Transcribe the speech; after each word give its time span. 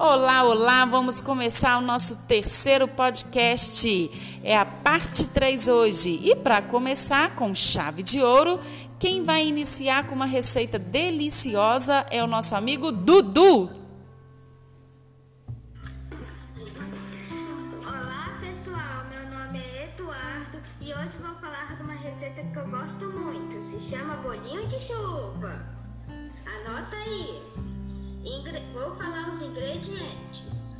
Olá, 0.00 0.44
olá, 0.44 0.84
vamos 0.84 1.20
começar 1.20 1.76
o 1.76 1.80
nosso 1.80 2.24
terceiro 2.28 2.86
podcast. 2.86 4.08
É 4.44 4.56
a 4.56 4.64
parte 4.64 5.26
3 5.26 5.66
hoje. 5.66 6.20
E 6.22 6.36
para 6.36 6.62
começar 6.62 7.34
com 7.34 7.52
chave 7.52 8.04
de 8.04 8.22
ouro, 8.22 8.60
quem 8.96 9.24
vai 9.24 9.44
iniciar 9.44 10.06
com 10.06 10.14
uma 10.14 10.24
receita 10.24 10.78
deliciosa 10.78 12.06
é 12.12 12.22
o 12.22 12.28
nosso 12.28 12.54
amigo 12.54 12.92
Dudu. 12.92 13.72
Olá 17.84 18.38
pessoal, 18.40 19.04
meu 19.10 19.36
nome 19.36 19.58
é 19.58 19.92
Eduardo 19.92 20.58
e 20.80 20.92
hoje 20.92 21.18
vou 21.20 21.34
falar 21.40 21.74
de 21.76 21.82
uma 21.82 21.94
receita 21.94 22.44
que 22.44 22.56
eu 22.56 22.68
gosto 22.68 23.04
muito. 23.06 23.60
Se 23.60 23.80
chama 23.80 24.14
bolinho 24.18 24.64
de 24.68 24.78
chuva. 24.78 25.60
Anota 26.46 26.96
aí. 26.96 27.57
Vou 28.72 28.96
falar 28.96 29.28
os 29.28 29.42
ingredientes. 29.42 30.70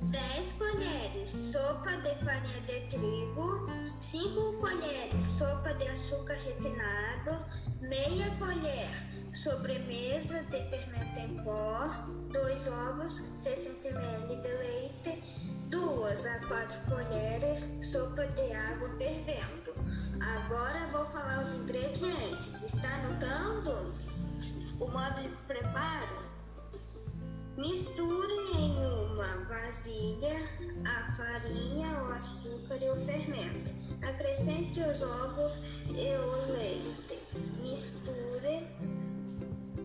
10 0.00 0.52
colheres 0.52 1.28
sopa 1.28 1.90
de 1.98 2.14
farinha 2.24 2.60
de 2.62 2.80
trigo, 2.88 3.68
5 4.00 4.52
colheres 4.58 5.22
sopa 5.22 5.74
de 5.74 5.88
açúcar 5.88 6.34
refinado, 6.34 7.44
meia 7.82 8.30
colher 8.38 8.88
sobremesa 9.34 10.42
de 10.44 10.70
fermento 10.70 11.20
em 11.20 11.44
pó, 11.44 11.90
2 12.32 12.68
ovos, 12.68 13.22
60 13.36 13.88
ml 13.88 14.40
de 14.40 14.48
leite, 14.48 15.22
2 15.68 16.26
a 16.26 16.46
4 16.46 16.80
colheres 16.88 17.66
sopa 17.82 18.26
de 18.28 18.52
água 18.52 18.88
fervendo. 18.96 19.74
Agora 20.36 20.86
vou 20.92 21.04
falar 21.06 21.42
os 21.42 21.52
ingredientes. 21.52 22.62
Está 22.62 22.88
anotando? 22.94 23.92
O 24.80 24.88
modo 24.88 25.20
de 25.20 25.28
preparo? 25.46 26.27
Misture 27.58 28.56
em 28.56 28.70
uma 28.76 29.44
vasilha 29.48 30.36
a 30.84 31.12
farinha, 31.16 31.88
o 32.04 32.12
açúcar 32.12 32.76
e 32.80 32.88
o 32.88 33.04
fermento. 33.04 33.68
Acrescente 34.00 34.78
os 34.78 35.02
ovos 35.02 35.54
e 35.88 36.16
o 36.16 36.52
leite. 36.52 37.18
Misture. 37.60 38.64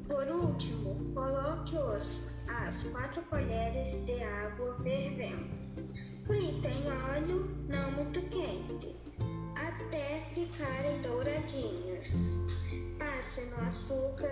Por 0.08 0.28
último, 0.28 1.16
coloque 1.16 1.76
os, 1.76 2.22
as 2.48 2.84
quatro 2.84 3.24
colheres 3.24 4.06
de 4.06 4.22
água 4.22 4.78
fervendo. 4.84 5.50
Frita 6.28 6.70
em 6.70 6.86
óleo 7.10 7.43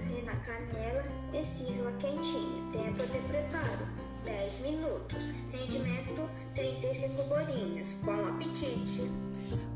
e 0.10 0.26
na 0.26 0.36
canela 0.36 1.06
e 1.34 1.44
sirva 1.44 1.92
quentinha. 2.00 2.72
Tempo 2.72 3.06
de 3.12 3.20
preparo: 3.28 3.88
10 4.26 4.60
minutos. 4.62 5.26
Rendimento: 5.52 6.30
35 6.56 7.24
bolinhos. 7.24 7.94
Bom 8.04 8.26
apetite! 8.28 9.10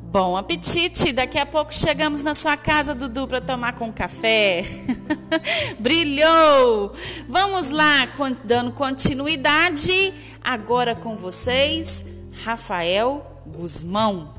Bom 0.04 0.38
apetite! 0.38 1.12
Daqui 1.12 1.38
a 1.38 1.46
pouco 1.46 1.74
chegamos 1.74 2.24
na 2.24 2.34
sua 2.34 2.56
casa, 2.56 2.96
Dudu, 2.96 3.28
para 3.28 3.42
tomar 3.42 3.74
com 3.74 3.92
café. 3.92 4.64
Brilhou! 5.80 6.94
Vamos 7.28 7.70
lá, 7.70 8.08
dando 8.44 8.72
continuidade. 8.72 10.14
Agora 10.42 10.96
com 10.96 11.18
vocês, 11.18 12.06
Rafael 12.44 13.42
Guzmão. 13.46 14.35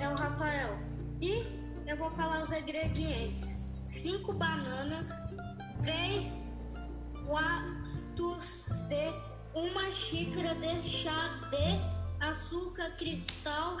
É 0.00 0.08
o 0.08 0.14
Rafael. 0.14 0.78
E 1.20 1.44
eu 1.86 1.96
vou 1.96 2.10
falar 2.12 2.42
os 2.42 2.52
ingredientes: 2.52 3.66
5 3.84 4.32
bananas, 4.34 5.10
3 5.82 6.34
quartos 7.26 8.66
de 8.88 9.30
uma 9.54 9.92
xícara 9.92 10.54
de 10.54 10.88
chá 10.88 11.40
de 11.50 12.24
açúcar 12.24 12.90
cristal, 12.96 13.76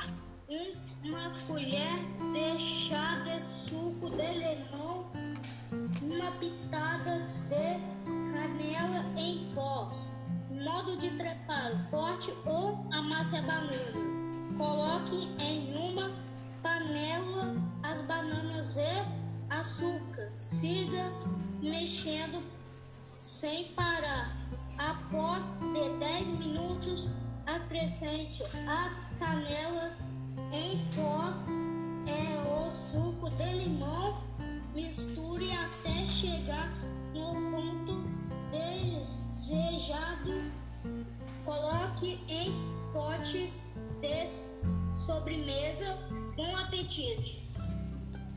uma 1.04 1.32
colher 1.46 1.98
de 2.32 2.58
chá 2.58 3.22
de 3.24 3.42
suco 3.42 4.10
de 4.10 4.32
limão, 4.38 5.10
uma 6.02 6.30
pitada 6.32 7.20
de 7.48 8.32
canela 8.32 9.04
em 9.16 9.52
pó. 9.54 9.90
Modo 10.50 10.96
de 10.98 11.08
preparo: 11.10 11.78
corte 11.90 12.30
ou 12.44 12.86
amasse 12.92 13.36
a 13.36 13.42
banana. 13.42 14.19
Coloque 14.60 15.26
em 15.38 15.74
uma 15.74 16.10
panela 16.62 17.56
as 17.82 18.02
bananas 18.02 18.76
e 18.76 19.02
açúcar. 19.48 20.30
Siga 20.36 21.10
mexendo 21.62 22.42
sem 23.16 23.72
parar. 23.72 24.36
Após 24.76 25.44
de 25.60 25.88
10 25.98 26.26
minutos, 26.40 27.08
acrescente 27.46 28.42
a 28.68 28.90
canela 29.18 29.96
em 30.52 30.76
pó 30.94 31.32
e 32.06 32.66
o 32.66 32.68
suco 32.68 33.30
de 33.30 33.64
limão. 33.64 34.22
Misture 34.74 35.50
até 35.52 36.04
chegar 36.06 36.70
no 37.14 37.32
ponto 37.50 37.94
desejado 38.50 39.40
Coloque 41.44 42.20
em 42.28 42.52
potes 42.92 43.69
de 44.00 44.94
sobremesa 44.94 45.98
com 46.36 46.56
apetite. 46.56 47.48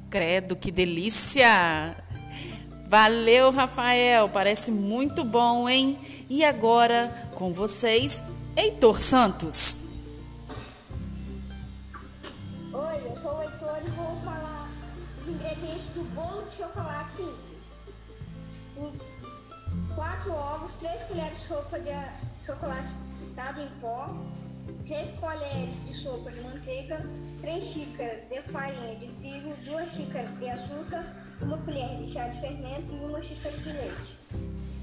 Credo, 0.10 0.56
que 0.56 0.72
delícia! 0.72 1.96
Valeu, 2.88 3.50
Rafael, 3.50 4.30
parece 4.30 4.72
muito 4.72 5.24
bom, 5.24 5.68
hein? 5.68 6.00
E 6.30 6.44
agora 6.44 7.08
com 7.34 7.52
vocês, 7.52 8.22
Heitor 8.56 9.00
Santos. 9.00 9.84
Oi, 12.72 13.08
eu 13.08 13.18
sou 13.20 13.36
o 13.36 13.42
Heitor 13.42 13.82
e 13.84 13.90
vou 13.90 14.16
falar 14.18 14.70
os 15.22 15.28
ingredientes 15.28 15.88
do 15.96 16.04
bolo 16.14 16.44
de 16.48 16.56
chocolate 16.58 17.10
simples. 17.10 17.34
4 19.96 20.32
ovos, 20.32 20.74
3 20.74 21.04
colheres 21.04 21.40
de 21.40 21.48
sopa 21.48 21.80
de 21.80 21.90
chocolate 22.46 22.94
dado 23.36 23.62
em 23.62 23.70
pó, 23.82 24.16
3 24.86 25.12
colheres 25.20 25.86
de 25.86 25.96
sopa 25.96 26.30
de 26.30 26.42
manteiga, 26.42 27.02
3 27.42 27.64
xícaras 27.64 28.28
de 28.30 28.42
farinha 28.52 28.96
de 28.98 29.08
trigo, 29.14 29.54
2 29.66 29.90
xícaras 29.90 30.38
de 30.38 30.50
açúcar, 30.50 31.06
1 31.42 31.66
colher 31.66 31.98
de 32.00 32.12
chá 32.12 32.28
de 32.28 32.42
fermento 32.42 32.94
e 32.94 33.06
1 33.06 33.24
xícara 33.24 33.58
de 33.58 33.72
leite. 33.72 34.18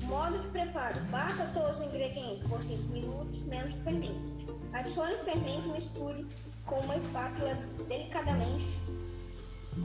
Modo 0.04 0.38
de 0.38 0.48
preparo: 0.48 0.98
bata 1.10 1.50
todos 1.52 1.80
os 1.80 1.86
ingredientes 1.86 2.42
por 2.48 2.62
5 2.62 2.82
minutos, 2.92 3.42
menos 3.42 3.74
o 3.74 3.84
fermento. 3.84 4.58
Adicione 4.72 5.14
o 5.14 5.24
fermento 5.24 5.68
e 5.68 5.72
misture 5.72 6.26
com 6.64 6.76
uma 6.80 6.96
espátula 6.96 7.54
delicadamente. 7.86 8.66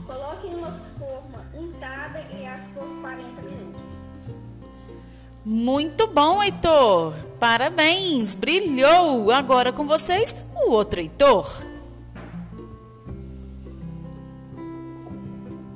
Coloque 0.06 0.46
em 0.46 0.54
uma 0.54 0.72
forma 0.98 1.44
untada 1.54 2.20
e 2.32 2.46
asse 2.46 2.66
por 2.70 2.88
40 3.02 3.42
minutos. 3.42 3.85
Muito 5.48 6.08
bom, 6.08 6.42
Heitor! 6.42 7.14
Parabéns! 7.38 8.34
Brilhou! 8.34 9.30
Agora 9.30 9.72
com 9.72 9.86
vocês, 9.86 10.34
o 10.56 10.72
outro 10.72 10.98
Heitor. 10.98 11.62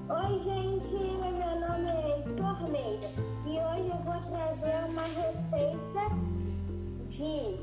Oi, 0.09 0.43
gente! 0.43 0.93
Meu 0.93 1.61
nome 1.61 1.87
é 1.87 2.17
Heitor 2.17 2.69
Meira 2.69 3.09
e 3.47 3.61
hoje 3.61 3.89
eu 3.91 4.03
vou 4.03 4.21
trazer 4.33 4.75
uma 4.89 5.05
receita 5.05 6.03
de. 7.07 7.61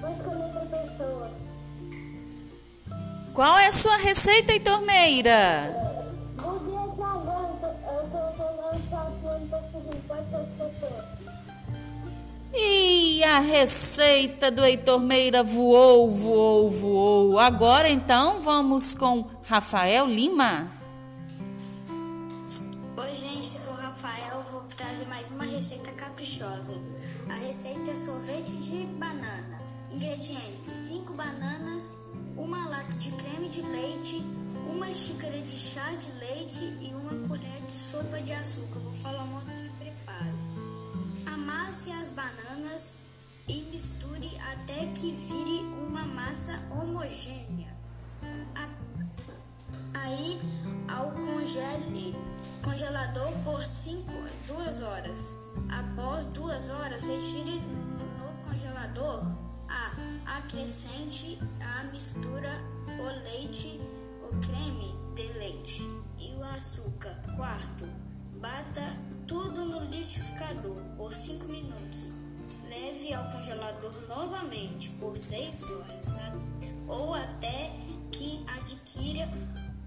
Vou 0.00 0.10
escolher 0.10 0.42
outra 0.42 0.66
pessoa. 0.76 1.30
Qual 3.32 3.56
é 3.58 3.68
a 3.68 3.72
sua 3.72 3.96
receita, 3.96 4.54
Heitor 4.54 4.80
Meira? 4.80 5.89
A 13.30 13.38
receita 13.38 14.50
do 14.50 14.64
Heitor 14.64 14.98
Meira 14.98 15.44
voou, 15.44 16.10
voou, 16.10 16.68
voou. 16.68 17.38
Agora 17.38 17.88
então 17.88 18.40
vamos 18.40 18.92
com 18.92 19.24
Rafael 19.44 20.08
Lima. 20.08 20.66
Oi, 22.96 23.16
gente, 23.16 23.46
sou 23.46 23.72
Rafael. 23.74 24.42
Vou 24.50 24.62
trazer 24.76 25.06
mais 25.06 25.30
uma 25.30 25.44
receita 25.44 25.92
caprichosa. 25.92 26.74
A 27.28 27.34
receita 27.34 27.92
é 27.92 27.94
sorvete 27.94 28.50
de 28.50 28.84
banana. 28.98 29.62
Ingredientes: 29.92 30.66
5 30.88 31.12
bananas, 31.12 31.98
uma 32.36 32.68
lata 32.68 32.92
de 32.94 33.12
creme 33.12 33.48
de 33.48 33.62
leite, 33.62 34.24
uma 34.68 34.90
xícara 34.90 35.38
de 35.38 35.56
chá 35.56 35.88
de 35.92 36.10
leite 36.18 36.64
e 36.80 36.92
uma 36.92 37.28
colher 37.28 37.62
de 37.64 37.72
sopa 37.72 38.20
de 38.20 38.32
açúcar. 38.32 38.80
Vou 38.80 38.94
falar 39.04 39.22
o 39.22 39.26
modo 39.28 39.54
de 39.54 39.68
preparo. 39.78 40.34
Amasse 41.32 41.92
as 41.92 42.10
bananas 42.10 42.94
e 43.50 43.62
misture 43.62 44.38
até 44.52 44.86
que 44.92 45.10
vire 45.10 45.64
uma 45.88 46.04
massa 46.04 46.52
homogênea. 46.70 47.76
Aí, 49.92 50.38
ao 50.88 51.10
congele, 51.10 52.14
congelador 52.62 53.32
por 53.42 53.60
5, 53.60 54.08
2 54.46 54.82
horas. 54.82 55.36
Após 55.68 56.28
2 56.28 56.70
horas, 56.70 57.02
retire 57.02 57.60
no 57.60 58.48
congelador 58.48 59.20
a 59.68 60.38
acrescente 60.38 61.36
a 61.60 61.84
mistura 61.84 62.56
o 62.86 63.24
leite, 63.24 63.80
o 64.22 64.28
creme 64.46 64.94
de 65.16 65.26
leite 65.38 65.82
e 66.20 66.32
o 66.36 66.44
açúcar. 66.44 67.20
Quarto, 67.36 67.88
bata 68.40 68.96
tudo 69.26 69.64
no 69.64 69.80
liquidificador 69.86 70.76
por 70.96 71.12
5 71.12 71.46
minutos. 71.46 72.19
Leve 72.70 73.12
ao 73.12 73.24
congelador 73.24 73.92
novamente 74.08 74.90
por 74.90 75.16
6 75.16 75.44
horas 75.64 76.00
ou 76.86 77.12
até 77.14 77.72
que 78.12 78.44
adquira 78.46 79.28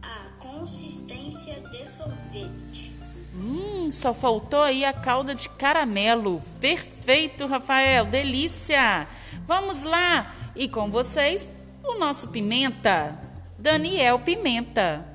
a 0.02 0.38
consistência 0.38 1.62
de 1.70 1.88
sorvete. 1.88 2.92
Hum, 3.36 3.90
só 3.90 4.14
faltou 4.14 4.62
aí 4.62 4.84
a 4.84 4.92
calda 4.92 5.34
de 5.34 5.48
caramelo. 5.48 6.44
Perfeito, 6.60 7.48
Rafael, 7.48 8.06
delícia! 8.06 9.08
Vamos 9.46 9.82
lá! 9.84 10.36
E 10.54 10.68
com 10.68 10.92
vocês, 10.92 11.48
o 11.86 11.98
nosso 11.98 12.32
pimenta, 12.32 13.18
Daniel 13.58 14.20
Pimenta. 14.20 15.13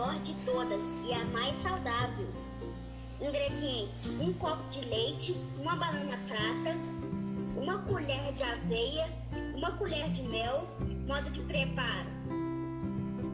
Melhor 0.00 0.18
de 0.20 0.32
todas 0.46 0.84
e 1.06 1.12
a 1.12 1.24
mais 1.26 1.60
saudável. 1.60 2.26
Ingredientes: 3.20 4.18
um 4.20 4.32
copo 4.34 4.62
de 4.70 4.80
leite, 4.86 5.36
uma 5.60 5.76
banana 5.76 6.18
prata, 6.26 6.74
uma 7.56 7.78
colher 7.80 8.32
de 8.32 8.42
aveia, 8.42 9.08
uma 9.54 9.70
colher 9.72 10.10
de 10.10 10.22
mel. 10.22 10.66
Modo 11.06 11.30
de 11.30 11.40
preparo: 11.40 12.08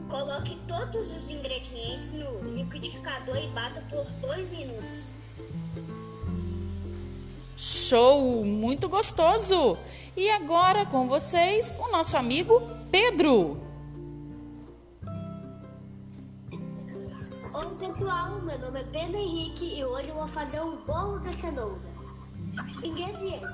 coloque 0.09 0.57
todos 0.67 1.11
os 1.11 1.29
ingredientes 1.29 2.11
no 2.11 2.55
liquidificador 2.55 3.37
e 3.37 3.47
bata 3.49 3.81
por 3.89 4.05
2 4.27 4.49
minutos. 4.49 5.11
Show! 7.55 8.43
Muito 8.43 8.89
gostoso! 8.89 9.77
E 10.15 10.29
agora 10.31 10.85
com 10.85 11.07
vocês, 11.07 11.75
o 11.79 11.91
nosso 11.91 12.17
amigo 12.17 12.61
Pedro. 12.91 13.66
Nome 18.77 18.81
é 18.81 18.83
Pedro 18.83 19.17
Henrique 19.17 19.79
e 19.79 19.85
hoje 19.85 20.09
eu 20.09 20.15
vou 20.15 20.27
fazer 20.27 20.61
um 20.61 20.77
bolo 20.85 21.19
de 21.19 21.35
cenoura. 21.35 21.79
Ingredientes: 22.83 23.47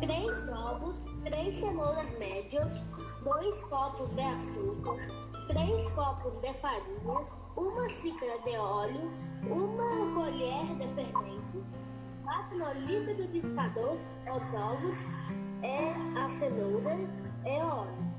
3 0.00 0.52
ovos, 0.52 0.96
3 1.24 1.54
cenouras 1.54 2.18
médias, 2.18 2.86
2 3.24 3.68
copos 3.68 4.16
de 4.16 4.22
açúcar, 4.22 4.96
3 5.48 5.90
copos 5.90 6.40
de 6.40 6.54
farinha, 6.54 7.26
uma 7.56 7.88
xícara 7.90 8.38
de 8.44 8.56
óleo, 8.56 9.10
uma 9.50 10.14
colher 10.14 10.66
de 10.76 10.94
fermento, 10.94 11.64
bate 12.24 12.54
no 12.54 12.72
liquidificador 12.86 13.96
os 14.34 14.54
ovos, 14.54 15.34
é 15.62 15.92
a 16.18 16.30
cenoura, 16.30 16.96
é 17.44 17.64
óleo. 17.64 18.14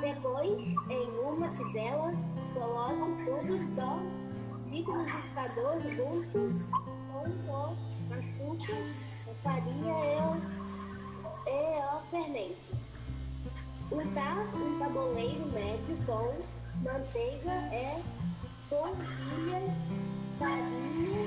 Depois, 0.00 0.66
em 0.90 1.20
uma 1.20 1.48
tigela, 1.48 2.12
coloque 2.54 3.24
tudo 3.24 3.56
no 3.56 4.25
liquidificador 4.76 5.80
junto 5.96 6.38
com 7.12 7.24
o 7.50 8.12
açúcar, 8.12 8.82
a 9.30 9.34
farinha 9.42 9.94
e 9.94 10.20
o, 10.20 10.30
e 11.48 11.50
o 11.96 12.10
fermento. 12.10 12.66
Untar 13.90 14.36
um 14.56 14.78
tabuleiro 14.78 15.46
médio 15.52 15.96
com 16.06 16.26
manteiga 16.82 17.54
e 17.72 18.02
polvilha, 18.68 19.60
farinha, 20.38 21.24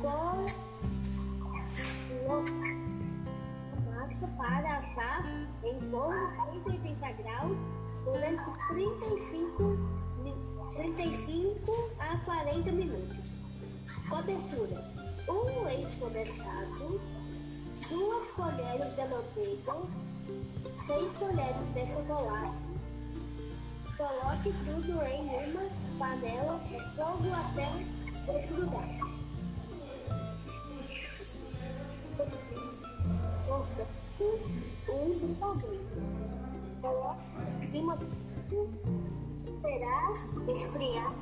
com 0.00 0.46
massa 3.90 4.26
para 4.36 4.76
assar 4.76 5.22
em 5.64 5.90
forno 5.90 6.26
180 6.64 7.12
graus 7.22 7.56
durante 8.04 8.48
35, 8.68 9.62
mi- 9.62 10.07
35 10.78 11.72
a 11.98 12.16
40 12.18 12.70
minutos. 12.70 13.16
Cobertura: 14.08 14.80
um 15.28 15.64
leite 15.64 15.96
condensado, 15.96 17.00
duas 17.90 18.30
colheres 18.30 18.94
de 18.94 19.08
manteiga, 19.08 19.72
seis 20.86 21.16
colheres 21.16 21.56
de 21.74 21.92
chocolate. 21.92 22.68
Coloque 23.96 24.52
tudo 24.66 25.02
em 25.02 25.22
uma 25.50 25.66
panela 25.98 26.60
e 26.70 26.78
fogo 26.96 27.28
até. 27.34 27.66
Corta 28.24 28.54
um 34.94 35.12
salgado. 35.12 35.88
Coloque 36.80 37.20
em 37.62 37.66
cima 37.66 37.96
esperar 39.68 40.10
esfriar. 40.54 41.12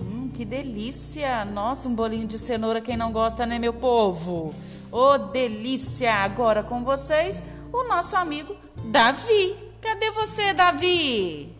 Hum, 0.00 0.30
que 0.32 0.44
delícia! 0.44 1.44
Nossa, 1.44 1.88
um 1.88 1.94
bolinho 1.94 2.26
de 2.26 2.38
cenoura, 2.38 2.80
quem 2.80 2.96
não 2.96 3.12
gosta, 3.12 3.44
né, 3.46 3.58
meu 3.58 3.72
povo? 3.72 4.54
Ô, 4.90 5.18
delícia! 5.18 6.14
Agora 6.14 6.62
com 6.62 6.84
vocês, 6.84 7.42
o 7.72 7.84
nosso 7.88 8.16
amigo 8.16 8.54
Davi. 8.90 9.56
Cadê 9.80 10.10
você, 10.12 10.52
Davi? 10.54 11.54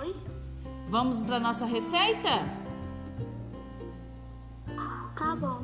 Oi, 0.00 0.14
Vamos 0.88 1.22
para 1.22 1.40
nossa 1.40 1.64
receita? 1.66 2.60
tá 5.16 5.36
bom. 5.36 5.60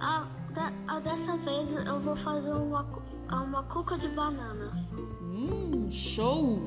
Ah, 0.00 0.26
da- 0.50 0.72
ah, 0.86 1.00
dessa 1.00 1.36
vez 1.38 1.70
eu 1.70 2.00
vou 2.00 2.14
fazer 2.16 2.52
uma, 2.52 2.84
ah, 3.28 3.42
uma 3.42 3.62
cuca 3.64 3.96
de 3.98 4.08
banana. 4.08 4.86
Hum, 5.22 5.90
show! 5.90 6.58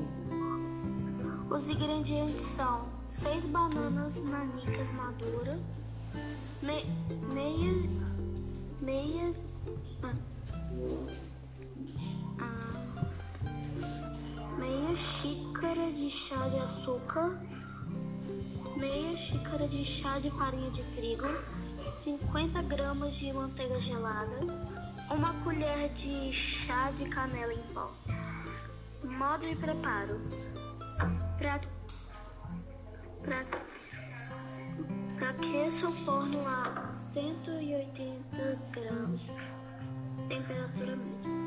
Os 1.50 1.68
ingredientes 1.68 2.44
são 2.56 2.86
seis 3.10 3.44
bananas 3.46 4.16
nanicas 4.24 4.90
maduras, 4.92 5.60
me, 6.62 6.84
meia, 7.34 7.72
meia, 8.80 9.34
ah, 10.02 10.14
ah, 12.40 12.82
meia 14.58 14.96
xícara 14.96 15.92
de 15.92 16.10
chá 16.10 16.48
de 16.48 16.58
açúcar, 16.58 17.38
meia 18.76 19.14
xícara 19.14 19.68
de 19.68 19.84
chá 19.84 20.18
de 20.18 20.30
farinha 20.30 20.70
de 20.70 20.82
trigo, 20.94 21.28
50 22.04 22.62
gramas 22.62 23.14
de 23.16 23.32
manteiga 23.32 23.78
gelada, 23.78 24.38
uma 25.10 25.32
colher 25.44 25.88
de 25.94 26.32
chá 26.32 26.90
de 26.92 27.08
canela 27.08 27.52
em 27.52 27.62
pó. 27.74 27.90
Modo 29.04 29.46
de 29.46 29.56
preparo. 29.56 30.20
Pra, 31.38 31.60
pra, 33.22 33.44
pra 35.16 35.30
aqueça 35.30 35.88
o 35.88 35.92
forno 35.92 36.46
a 36.46 36.94
180 37.12 38.58
graus, 38.72 39.22
temperatura 40.28 40.96
média. 40.96 41.42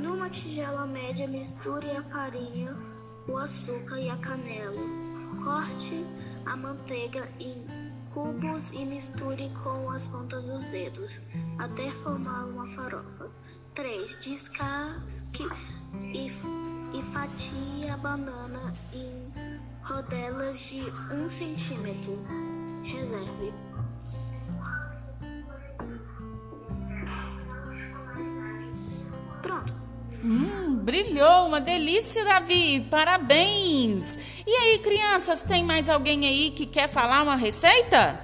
Numa 0.00 0.28
tigela 0.30 0.86
média, 0.86 1.28
misture 1.28 1.90
a 1.90 2.02
farinha, 2.02 2.76
o 3.28 3.36
açúcar 3.36 4.00
e 4.00 4.10
a 4.10 4.16
canela. 4.16 4.74
Corte 5.44 6.04
a 6.44 6.56
manteiga 6.56 7.28
em 7.38 7.75
cubos 8.16 8.72
e 8.72 8.82
misture 8.86 9.50
com 9.62 9.90
as 9.90 10.06
pontas 10.06 10.42
dos 10.46 10.64
dedos, 10.70 11.20
até 11.58 11.90
formar 11.90 12.46
uma 12.46 12.66
farofa. 12.68 13.30
3. 13.74 14.18
Descasque 14.24 15.46
e, 16.14 16.28
e 16.28 17.02
fatie 17.12 17.90
a 17.90 17.96
banana 17.98 18.72
em 18.94 19.30
rodelas 19.82 20.58
de 20.60 20.80
1 20.80 21.28
centímetro. 21.28 22.18
Reserve. 22.84 23.52
Pronto. 29.42 29.74
Hum, 30.24 30.76
brilhou, 30.76 31.48
uma 31.48 31.60
delícia, 31.60 32.24
Davi. 32.24 32.80
Parabéns. 32.90 34.35
E 34.46 34.50
aí, 34.54 34.78
crianças, 34.78 35.42
tem 35.42 35.64
mais 35.64 35.88
alguém 35.88 36.24
aí 36.24 36.52
que 36.52 36.66
quer 36.66 36.88
falar 36.88 37.22
uma 37.22 37.34
receita? 37.34 38.20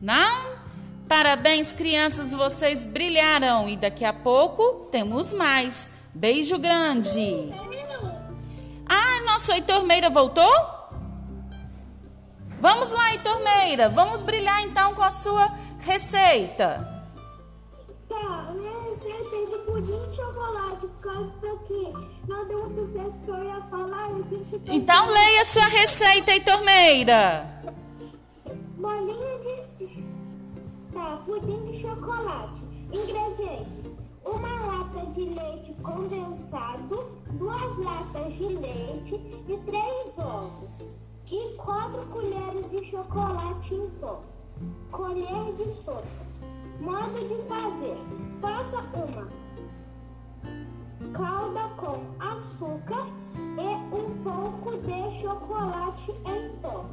Não? 0.00 0.56
Parabéns, 1.06 1.72
crianças, 1.72 2.32
vocês 2.32 2.86
brilharam 2.86 3.68
e 3.68 3.76
daqui 3.76 4.06
a 4.06 4.12
pouco 4.12 4.88
temos 4.90 5.34
mais. 5.34 5.92
Beijo 6.14 6.58
grande. 6.58 7.52
Ah, 8.88 9.20
nosso 9.26 9.52
Heitor 9.52 9.84
Meira 9.84 10.08
voltou? 10.08 10.50
Vamos 12.60 12.90
lá, 12.90 13.12
Heitor 13.12 13.38
Meira, 13.42 13.88
vamos 13.88 14.22
brilhar 14.22 14.62
então 14.62 14.94
com 14.94 15.02
a 15.02 15.10
sua 15.10 15.48
receita. 15.80 17.04
Tá, 18.08 18.52
minha 18.54 18.82
receita 18.82 19.36
é 19.36 19.46
de 19.46 19.64
pudim 19.64 20.08
de 20.08 20.16
chocolate, 20.16 20.86
por 20.86 21.00
causa 21.00 21.32
que 21.32 21.46
não 22.28 22.46
deu 22.46 22.68
muito 22.68 22.86
certo 22.86 23.18
que 23.24 23.30
eu 23.30 23.44
ia 23.44 23.60
falar, 23.62 24.10
Então 24.66 25.08
leia 25.08 25.44
sua 25.46 25.64
receita, 25.64 26.30
Heitor 26.32 26.62
Meira. 26.62 27.62
Bolinha 28.76 29.38
de. 29.40 30.04
Tá, 30.92 31.22
pudim 31.24 31.64
de 31.64 31.76
chocolate. 31.76 32.64
Ingredientes: 32.92 33.92
uma 34.24 34.66
lata 34.66 35.06
de 35.06 35.22
leite 35.22 35.72
condensado, 35.82 37.18
duas 37.32 37.78
latas 37.78 38.34
de 38.34 38.46
leite 38.46 39.14
e 39.48 39.58
três 39.64 40.18
ovos. 40.18 40.86
E 41.30 41.56
quatro 41.56 42.06
colheres 42.06 42.70
de 42.70 42.84
chocolate 42.86 43.74
em 43.74 43.90
pó. 44.00 44.22
Colher 44.90 45.54
de 45.56 45.70
sopa. 45.70 46.02
Modo 46.80 47.28
de 47.28 47.48
fazer: 47.48 47.96
faça 48.40 48.78
uma 48.78 49.47
calda 51.12 51.68
com 51.76 52.00
açúcar 52.18 53.06
e 53.36 53.94
um 53.94 54.22
pouco 54.22 54.76
de 54.78 55.10
chocolate 55.20 56.12
em 56.12 56.50
pó. 56.60 56.86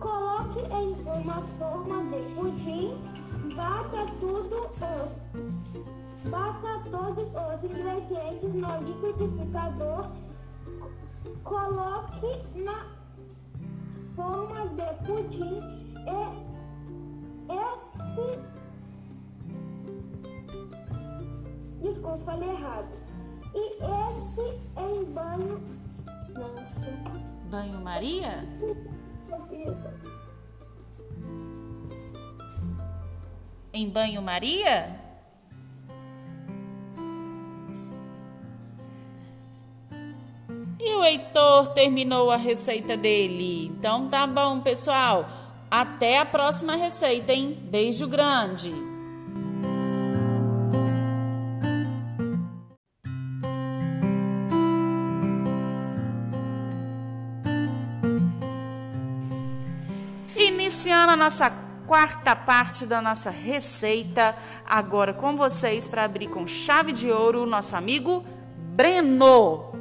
Coloque 0.00 0.60
em 0.60 0.92
uma 1.02 1.42
forma 1.58 2.04
de 2.04 2.34
pudim, 2.34 2.98
bata 3.54 4.06
tudo 4.20 4.68
os 4.68 5.22
bata 6.28 6.82
todos 6.90 7.28
os 7.28 7.64
ingredientes 7.64 8.54
no 8.54 8.76
liquidificador. 8.82 10.10
Coloque 11.44 12.40
na 12.56 12.86
forma 14.14 14.68
de 14.68 15.04
pudim 15.04 15.60
e 16.06 16.52
esse 17.52 18.62
Desculpa, 21.82 22.16
falei 22.18 22.48
errado. 22.48 23.11
E 23.54 23.78
esse 24.10 24.40
em 24.76 25.04
banho. 25.12 25.62
Nossa. 26.34 26.86
Banho-maria? 27.50 28.48
Em 33.74 33.90
banho-maria? 33.90 35.00
E 40.80 40.94
o 40.94 41.04
Heitor 41.04 41.68
terminou 41.68 42.30
a 42.30 42.36
receita 42.36 42.96
dele. 42.96 43.66
Então 43.66 44.08
tá 44.08 44.26
bom, 44.26 44.60
pessoal. 44.60 45.28
Até 45.70 46.18
a 46.18 46.26
próxima 46.26 46.74
receita, 46.74 47.32
hein? 47.32 47.56
Beijo 47.70 48.08
grande. 48.08 48.91
A 61.12 61.16
nossa 61.16 61.50
quarta 61.86 62.34
parte 62.34 62.86
da 62.86 63.02
nossa 63.02 63.30
receita, 63.30 64.34
agora 64.66 65.12
com 65.12 65.36
vocês 65.36 65.86
para 65.86 66.04
abrir 66.04 66.28
com 66.28 66.46
chave 66.46 66.90
de 66.90 67.10
ouro, 67.10 67.44
nosso 67.44 67.76
amigo 67.76 68.24
Breno. 68.74 69.71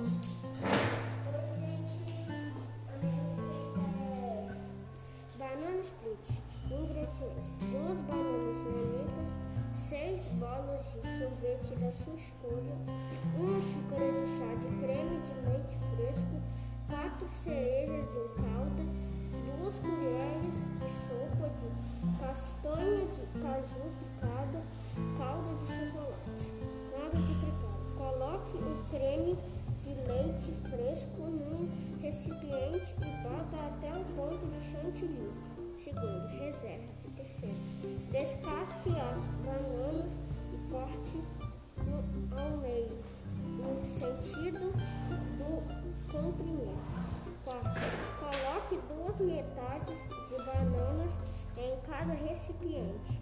Cada 52.02 52.14
recipiente. 52.14 53.22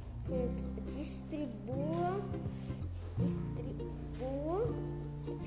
Distribua, 0.96 2.22
distribua 3.18 4.64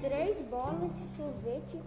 três 0.03 0.47
bolas 0.49 0.93
de 0.95 1.17
sorvete 1.17 1.81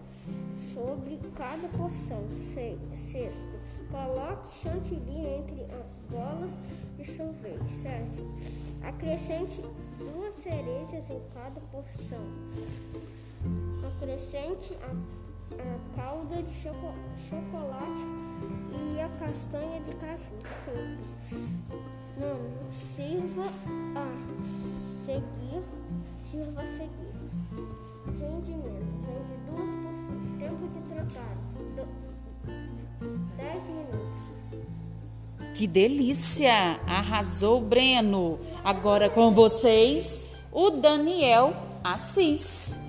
sobre 0.74 1.20
cada 1.36 1.68
porção. 1.68 2.24
Se- 2.30 2.78
Sexto, 3.12 3.58
coloque 3.90 4.52
chantilly 4.54 5.20
entre 5.38 5.62
as 5.72 5.92
bolas 6.10 6.50
de 6.96 7.04
sorvete. 7.04 7.68
Sétimo, 7.82 8.34
acrescente 8.82 9.62
duas 9.98 10.34
cerejas 10.42 11.04
em 11.10 11.20
cada 11.32 11.60
porção. 11.70 12.24
Acrescente 13.94 14.74
a, 14.82 15.25
a 15.52 15.96
calda 15.96 16.42
de 16.42 16.52
choco- 16.62 16.94
chocolate 17.28 18.02
e 18.94 19.00
a 19.00 19.08
castanha 19.18 19.80
de 19.80 19.94
caju. 19.96 20.36
Quinto, 21.28 21.82
nono, 22.18 22.72
sirva 22.72 23.44
a 23.96 24.06
seguir. 25.04 25.62
Sirva 26.30 26.62
a 26.62 26.66
seguir. 26.66 27.06
Rendimento. 28.06 28.86
Rende 29.06 29.36
duas 29.50 29.70
porções. 29.82 30.38
Tempo 30.38 30.68
de 30.68 30.80
preparo. 30.94 31.40
Do, 31.76 31.86
10 33.36 33.62
minutos. 33.64 35.56
Que 35.56 35.66
delícia! 35.66 36.80
Arrasou, 36.86 37.60
Breno. 37.62 38.38
Agora 38.64 39.08
com 39.08 39.30
vocês, 39.32 40.32
o 40.52 40.70
Daniel 40.70 41.54
Assis. 41.84 42.85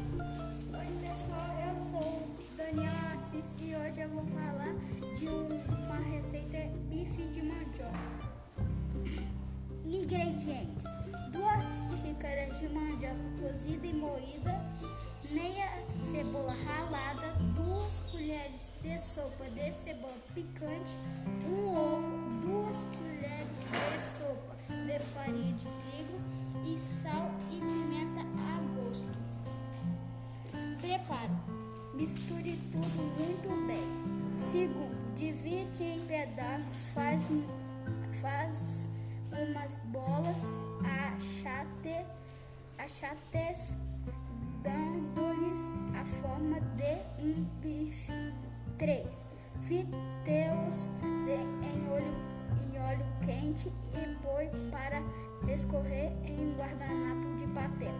Misture 32.07 32.57
tudo 32.71 33.03
muito 33.19 33.67
bem. 33.67 34.39
Segundo, 34.39 35.13
divide 35.17 35.83
em 35.83 35.99
pedaços, 36.07 36.87
faz, 36.93 37.21
faz 38.21 38.87
umas 39.33 39.79
bolas, 39.87 40.37
achate, 40.85 42.05
achates, 42.77 43.75
dando-lhes 44.63 45.73
a 45.99 46.05
forma 46.21 46.61
de 46.77 47.23
um 47.25 47.43
bife. 47.61 48.33
3. 48.77 49.25
Frite-os 49.63 50.85
de- 51.25 51.67
em 51.67 51.89
óleo, 51.89 52.15
em 52.71 52.79
óleo 52.79 53.05
quente 53.25 53.67
e 53.67 54.15
põe 54.23 54.47
para 54.71 55.01
escorrer 55.51 56.13
em 56.23 56.53
um 56.53 56.55
guardanapo 56.57 57.37
de 57.37 57.47
papel. 57.47 57.93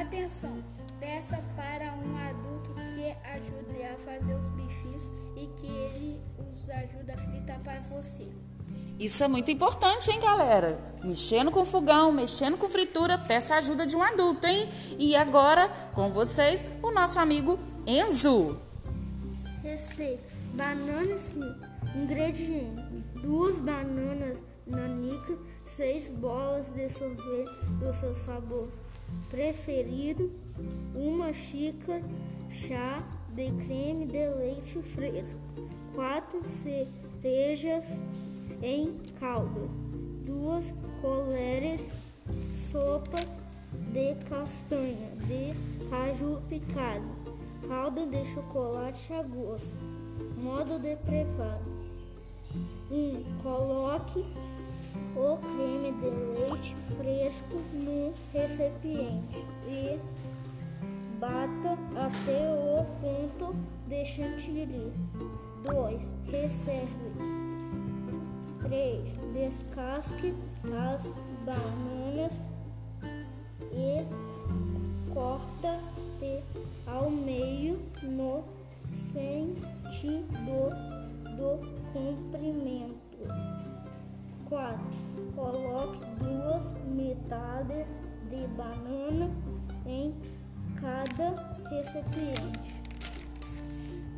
Atenção! 0.00 0.79
Peça 1.00 1.42
para 1.56 1.94
um 1.94 2.28
adulto 2.28 2.74
que 2.74 3.16
ajude 3.26 3.82
a 3.82 3.96
fazer 4.04 4.34
os 4.34 4.50
bifes 4.50 5.10
e 5.34 5.46
que 5.56 5.66
ele 5.66 6.20
os 6.52 6.68
ajude 6.68 7.10
a 7.10 7.16
fritar 7.16 7.58
para 7.60 7.80
você. 7.80 8.28
Isso 8.98 9.24
é 9.24 9.28
muito 9.28 9.50
importante, 9.50 10.10
hein, 10.10 10.20
galera? 10.20 10.78
Mexendo 11.02 11.50
com 11.50 11.64
fogão, 11.64 12.12
mexendo 12.12 12.58
com 12.58 12.68
fritura, 12.68 13.16
peça 13.16 13.54
a 13.54 13.58
ajuda 13.58 13.86
de 13.86 13.96
um 13.96 14.02
adulto, 14.02 14.46
hein? 14.46 14.68
E 14.98 15.16
agora, 15.16 15.70
com 15.94 16.10
vocês, 16.10 16.66
o 16.82 16.90
nosso 16.90 17.18
amigo 17.18 17.58
Enzo. 17.86 18.60
Receita: 19.62 20.34
bananas 20.52 21.22
ingredientes: 21.96 23.04
duas 23.22 23.56
bananas 23.56 24.36
nanica, 24.66 25.38
seis 25.64 26.08
bolas 26.08 26.66
de 26.74 26.90
sorvete 26.90 27.64
do 27.78 27.90
seu 27.94 28.14
sabor 28.16 28.68
preferido, 29.30 30.30
uma 30.94 31.32
xícara 31.32 32.02
chá 32.50 33.02
de 33.28 33.50
creme 33.64 34.06
de 34.06 34.28
leite 34.28 34.82
fresco, 34.82 35.38
quatro 35.94 36.42
cerejas 36.48 37.86
em 38.62 38.96
calda, 39.18 39.68
duas 40.26 40.74
colheres 41.00 41.88
sopa 42.70 43.18
de 43.92 44.14
castanha 44.28 45.10
de 45.26 45.88
caju 45.88 46.40
picado, 46.48 47.06
calda 47.66 48.06
de 48.06 48.24
chocolate 48.26 49.12
a 49.12 49.22
gosto. 49.22 49.90
Modo 50.42 50.78
de 50.78 50.96
preparo: 50.96 51.64
1. 52.90 52.94
Um, 52.94 53.24
coloque 53.42 54.24
o 55.16 55.36
creme 55.36 55.92
de 55.92 56.10
leite 56.10 56.76
fresco 56.96 57.56
no 57.72 58.12
recipiente 58.32 59.44
e 59.66 59.98
bata 61.18 61.78
até 61.96 62.50
o 62.50 62.84
ponto 63.00 63.54
de 63.86 64.04
chantilly. 64.04 64.92
2. 65.64 66.12
Reserve. 66.30 66.90
3. 68.62 69.00
Descasque 69.34 70.34
as 70.72 71.02
bananas 71.44 72.34
e 73.72 74.04
corta-te 75.12 76.42
ao 76.86 77.10
meio 77.10 77.80
no 78.02 78.44
sentido 78.92 80.70
do 81.36 81.60
comprimento. 81.92 82.99
4. 84.50 84.78
Coloque 85.36 86.00
duas 86.18 86.72
metades 86.84 87.86
de 88.28 88.46
banana 88.48 89.30
em 89.86 90.12
cada 90.74 91.58
recipiente. 91.70 92.80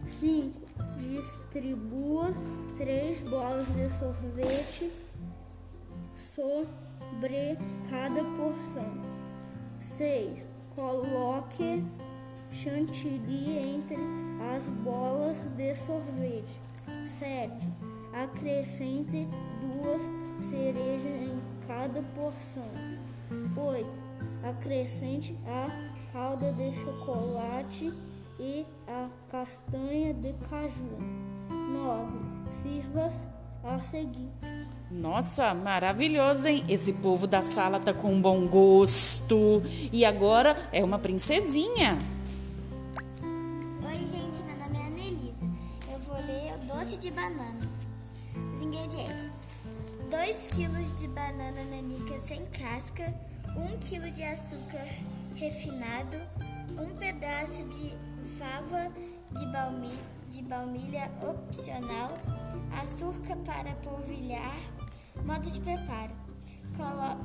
5. 0.06 0.58
Distribua 0.98 2.30
três 2.78 3.20
bolas 3.20 3.66
de 3.74 3.90
sorvete 3.98 4.90
sobre 6.16 7.58
cada 7.90 8.24
porção. 8.36 8.94
6. 9.80 10.46
Coloque 10.74 11.84
chantilly 12.50 13.58
entre 13.58 13.98
as 14.56 14.66
bolas 14.66 15.36
de 15.58 15.76
sorvete. 15.76 16.58
7. 17.04 17.52
Acrescente 18.14 19.26
duas 19.60 20.21
cereja 20.42 21.08
em 21.08 21.40
cada 21.66 22.02
porção. 22.14 22.68
8. 23.56 23.86
Acrescente 24.44 25.38
a 25.46 25.68
calda 26.12 26.52
de 26.52 26.74
chocolate 26.74 27.92
e 28.38 28.66
a 28.86 29.08
castanha 29.30 30.12
de 30.14 30.32
caju. 30.48 30.98
9. 31.48 32.12
Sirva 32.62 33.10
a 33.64 33.78
seguir. 33.78 34.30
Nossa, 34.90 35.54
maravilhoso, 35.54 36.48
hein? 36.48 36.64
Esse 36.68 36.94
povo 36.94 37.26
da 37.26 37.40
sala 37.40 37.80
tá 37.80 37.94
com 37.94 38.20
bom 38.20 38.46
gosto. 38.46 39.62
E 39.90 40.04
agora 40.04 40.56
é 40.72 40.84
uma 40.84 40.98
princesinha. 40.98 41.96
Oi, 43.84 43.98
gente, 43.98 44.42
meu 44.42 44.56
nome 44.58 44.78
é 44.78 44.86
Anelisa. 44.86 45.46
Eu 45.90 45.98
vou 46.00 46.16
ler 46.16 46.52
o 46.54 46.58
doce 46.66 46.96
de 46.98 47.10
banana. 47.10 47.60
Os 48.54 48.60
ingredientes: 48.60 49.30
2 50.12 50.46
kg 50.48 50.96
de 50.98 51.08
banana 51.08 51.64
nanica 51.64 52.20
sem 52.20 52.44
casca, 52.48 53.14
1 53.56 53.78
kg 53.78 54.10
de 54.10 54.22
açúcar 54.22 54.86
refinado, 55.34 56.18
um 56.78 56.94
pedaço 56.98 57.66
de 57.70 57.96
fava 58.38 58.92
de 59.30 59.46
baunilha, 59.46 60.04
de 60.30 60.42
baunilha 60.42 61.10
opcional, 61.22 62.10
açúcar 62.78 63.36
para 63.36 63.74
polvilhar. 63.76 64.54
Modo 65.24 65.48
de 65.48 65.58
preparo: 65.60 66.12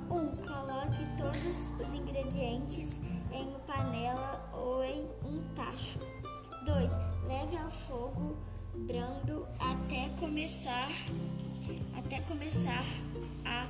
1. 0.10 0.15
Um, 0.15 0.38
coloque 0.38 1.06
todos 1.17 1.69
os 1.86 1.93
ingredientes 1.93 3.02
em 3.34 3.50
uma 3.50 3.60
panela 3.60 4.50
ou 4.54 4.82
em 4.82 5.02
um 5.26 5.43
tacho. 5.56 6.00
2. 6.65 6.91
Leve 7.28 7.58
ao 7.58 7.69
fogo 7.69 8.38
brando 8.78 9.45
até 9.60 10.08
começar 10.21 10.88
até 11.97 12.19
começar 12.21 12.84
a 13.45 13.65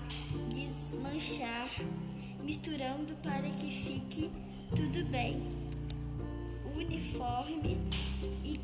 desmanchar, 0.53 1.69
misturando 2.43 3.13
para 3.23 3.49
que 3.49 3.71
fique 3.71 4.29
tudo 4.75 5.03
bem 5.09 5.47
uniforme 6.75 7.77
e, 8.43 8.59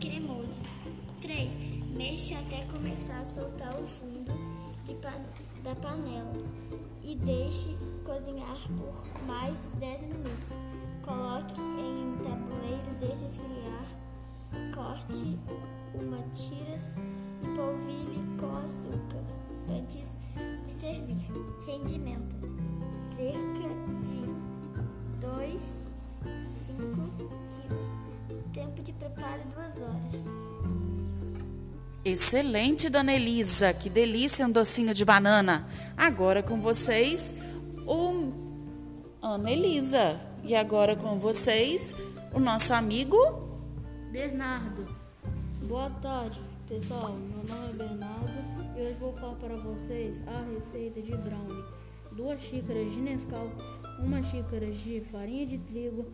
cremoso. 0.00 0.60
3. 1.20 1.52
Mexa 1.96 2.38
até 2.38 2.64
começar 2.66 3.20
a 3.20 3.24
soltar 3.24 3.74
o 3.74 3.86
fundo 3.86 4.56
da 5.62 5.74
panela 5.74 6.36
e 7.02 7.16
deixe 7.16 7.76
cozinhar 8.04 8.56
por 8.76 9.26
mais 9.26 9.68
10 9.80 10.02
minutos. 10.02 10.52
Coloque 11.02 11.60
em 11.60 12.04
um 12.04 12.18
tabuleiro, 12.22 12.90
deixe 13.00 13.24
esfriar, 13.24 13.86
corte 14.72 15.38
uma 15.94 16.18
tiras 16.32 16.94
e 17.42 17.56
polvilhe 17.56 18.24
com 18.38 18.56
açúcar 18.56 19.22
antes 19.68 20.16
de 20.64 20.70
servir. 20.70 21.16
Rendimento: 21.66 22.36
cerca 23.16 23.68
de 24.02 24.26
2, 25.20 25.60
5 26.66 26.80
quilos. 27.50 27.86
Tempo 28.52 28.82
de 28.82 28.92
preparo 28.92 29.42
2 29.54 29.82
horas. 29.82 30.86
Excelente, 32.04 32.88
dona 32.88 33.12
Elisa. 33.12 33.72
Que 33.72 33.90
delícia 33.90 34.46
um 34.46 34.50
docinho 34.50 34.94
de 34.94 35.04
banana. 35.04 35.66
Agora 35.96 36.42
com 36.42 36.60
vocês, 36.60 37.34
o 37.84 38.32
Ana 39.20 39.50
Elisa. 39.50 40.20
E 40.44 40.54
agora 40.54 40.94
com 40.94 41.18
vocês, 41.18 41.96
o 42.32 42.38
nosso 42.38 42.72
amigo 42.72 43.16
Bernardo. 44.12 44.86
Boa 45.62 45.90
tarde, 46.00 46.38
pessoal. 46.68 47.12
Meu 47.12 47.44
nome 47.44 47.70
é 47.70 47.72
Bernardo 47.74 48.76
e 48.76 48.82
hoje 48.82 48.96
vou 48.98 49.12
falar 49.12 49.36
para 49.36 49.56
vocês 49.56 50.26
a 50.26 50.42
receita 50.52 51.00
de 51.00 51.16
brownie. 51.16 51.64
Duas 52.16 52.40
xícaras 52.40 52.90
de 52.90 53.00
Nescau, 53.00 53.48
uma 54.00 54.20
xícara 54.22 54.66
de 54.66 55.00
farinha 55.00 55.46
de 55.46 55.58
trigo, 55.58 56.06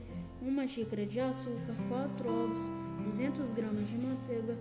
uma 0.43 0.67
xícara 0.69 1.07
de 1.07 1.21
açúcar, 1.21 1.75
quatro 1.89 2.29
ovos, 2.29 2.71
200 3.07 3.51
gramas 3.53 3.89
de 3.89 3.99
manteiga. 3.99 4.57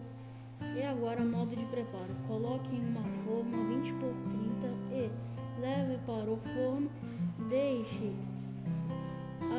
E 0.77 0.83
agora 0.83 1.25
modo 1.25 1.55
de 1.55 1.65
preparo. 1.65 2.13
Coloque 2.27 2.73
em 2.73 2.87
uma 2.87 3.03
forma 3.25 3.67
20 3.81 3.93
por 3.93 4.13
30 4.29 4.67
e 4.91 5.11
leve 5.59 5.97
para 6.05 6.31
o 6.31 6.37
forno. 6.37 6.89
Deixe 7.49 8.13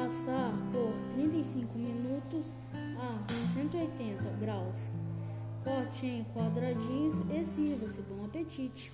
assar 0.07 0.55
por 0.71 0.95
35 1.15 1.77
minutos 1.77 2.55
a 2.99 3.33
180 3.55 4.23
graus. 4.41 5.02
Corte 5.65 6.07
em 6.07 6.25
quadradinhos 6.35 7.17
e 7.31 7.47
sirva-se. 7.47 8.03
Bom 8.03 8.25
apetite! 8.25 8.91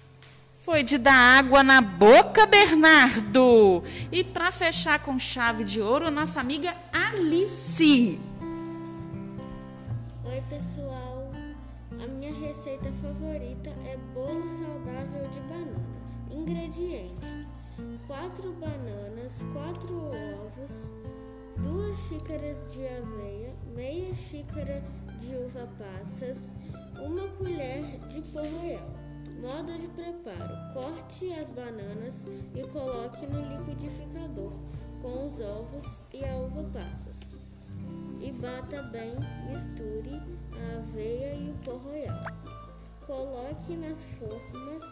Foi 0.59 0.83
de 0.83 0.99
dar 0.99 1.39
água 1.39 1.63
na 1.63 1.81
boca, 1.81 2.45
Bernardo. 2.45 3.83
E 4.13 4.23
para 4.23 4.53
fechar 4.53 4.99
com 5.03 5.19
chave 5.19 5.65
de 5.65 5.81
ouro, 5.81 6.11
nossa 6.11 6.41
amiga 6.41 6.75
Alice. 6.93 8.21
Oi, 10.25 10.43
pessoal. 10.51 11.31
A 12.03 12.07
minha 12.07 12.35
receita 12.35 12.93
favorita 13.01 13.71
é 13.87 13.97
bolo 14.13 14.47
saudável 14.59 15.27
de 15.31 15.41
banana. 15.41 15.89
Ingredientes: 16.31 17.47
4 18.07 18.53
bananas, 18.53 19.43
4 19.55 19.95
ovos, 19.97 20.73
2 21.57 21.97
xícaras 21.97 22.75
de 22.75 22.87
aveia, 22.87 23.55
meia 23.75 24.15
xícara 24.15 24.83
de 24.83 25.08
uva 25.27 25.69
passas, 25.79 26.53
uma 26.99 27.29
colher 27.37 27.99
de 28.09 28.21
pão 28.31 28.45
royal. 28.45 28.91
Modo 29.41 29.73
de 29.79 29.87
preparo: 29.89 30.73
corte 30.73 31.33
as 31.33 31.51
bananas 31.51 32.25
e 32.55 32.63
coloque 32.69 33.27
no 33.27 33.41
liquidificador 33.41 34.53
com 35.01 35.27
os 35.27 35.41
ovos 35.41 36.03
e 36.13 36.25
a 36.25 36.37
uva 36.37 36.65
passas. 36.73 37.37
E 38.21 38.33
bata 38.33 38.83
bem, 38.83 39.15
misture 39.49 40.21
a 40.53 40.79
aveia 40.79 41.35
e 41.35 41.51
o 41.51 41.55
pó 41.65 41.77
royal. 41.77 42.48
Coloque 43.09 43.75
nas 43.75 44.07
formas 44.19 44.83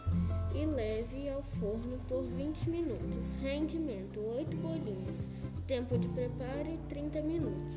e 0.55 0.65
leve 0.65 1.29
ao 1.29 1.43
forno 1.59 1.99
por 2.09 2.23
20 2.23 2.67
minutos. 2.71 3.35
Rendimento: 3.39 4.19
8 4.39 4.57
bolinhas. 4.57 5.29
Tempo 5.67 5.95
de 5.99 6.07
preparo: 6.07 6.79
30 6.89 7.21
minutos. 7.21 7.75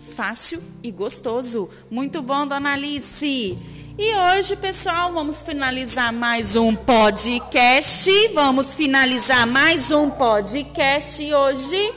Fácil 0.00 0.60
e 0.82 0.90
gostoso. 0.90 1.70
Muito 1.88 2.20
bom, 2.20 2.48
dona 2.48 2.72
Alice. 2.72 3.56
E 3.96 4.14
hoje, 4.16 4.56
pessoal, 4.56 5.12
vamos 5.12 5.42
finalizar 5.42 6.12
mais 6.12 6.56
um 6.56 6.74
podcast. 6.74 8.10
Vamos 8.34 8.74
finalizar 8.74 9.46
mais 9.46 9.92
um 9.92 10.10
podcast 10.10 11.32
hoje. 11.32 11.94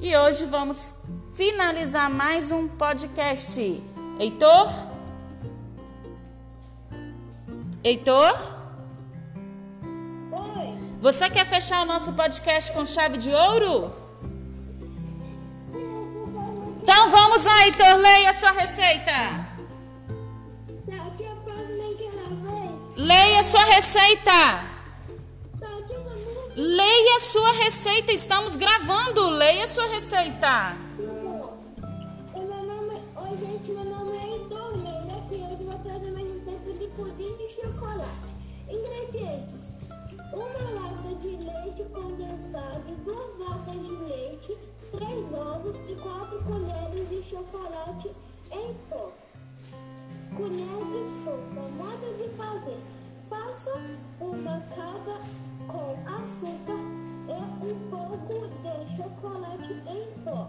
E 0.00 0.16
hoje 0.16 0.46
vamos 0.46 1.04
finalizar 1.32 2.10
mais 2.10 2.50
um 2.50 2.66
podcast. 2.66 3.95
Heitor? 4.18 4.68
Heitor? 7.84 8.34
Oi. 10.32 10.78
Você 11.00 11.28
quer 11.28 11.46
fechar 11.46 11.82
o 11.82 11.84
nosso 11.84 12.14
podcast 12.14 12.72
com 12.72 12.86
chave 12.86 13.18
de 13.18 13.30
ouro? 13.30 13.92
Sim. 15.60 16.78
Então 16.82 17.10
vamos 17.10 17.44
lá, 17.44 17.64
Heitor, 17.64 17.96
leia 17.96 18.30
a 18.30 18.32
sua 18.32 18.52
receita. 18.52 19.46
Leia 22.96 23.40
a 23.40 23.44
sua 23.44 23.64
receita. 23.64 24.76
Leia 26.56 27.16
a 27.16 27.20
sua 27.20 27.52
receita. 27.52 28.12
Estamos 28.12 28.56
gravando. 28.56 29.28
Leia 29.28 29.66
a 29.66 29.68
sua 29.68 29.86
receita. 29.88 30.85
Chocolate 47.36 48.16
em 48.50 48.74
pó. 48.88 49.12
Colher 50.36 50.84
de 50.92 51.06
sopa. 51.22 51.68
Modo 51.76 52.16
de 52.16 52.28
fazer. 52.34 52.78
Faça 53.28 53.72
uma 54.20 54.60
calda 54.74 55.20
com 55.68 55.96
açúcar 56.16 56.80
e 57.28 57.72
um 57.72 57.90
pouco 57.90 58.48
de 58.62 58.96
chocolate 58.96 59.72
em 59.72 60.22
pó. 60.22 60.48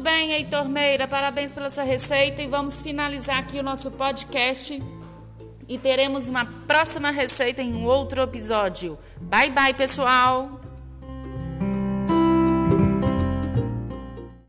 Bem, 0.00 0.32
Heitor 0.32 0.68
Meira. 0.68 1.06
Parabéns 1.06 1.52
pela 1.52 1.70
sua 1.70 1.84
receita. 1.84 2.42
E 2.42 2.46
vamos 2.46 2.80
finalizar 2.80 3.38
aqui 3.38 3.58
o 3.58 3.62
nosso 3.62 3.90
podcast. 3.92 4.82
E 5.68 5.78
teremos 5.78 6.28
uma 6.28 6.44
próxima 6.44 7.10
receita 7.10 7.62
em 7.62 7.74
um 7.74 7.84
outro 7.84 8.22
episódio. 8.22 8.98
Bye, 9.20 9.50
bye, 9.50 9.74
pessoal. 9.74 10.59